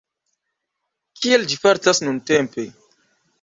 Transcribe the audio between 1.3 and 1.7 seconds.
ĝi